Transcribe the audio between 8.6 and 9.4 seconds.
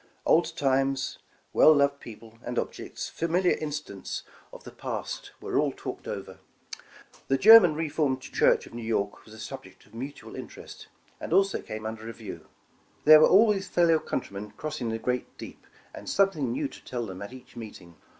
of New York was a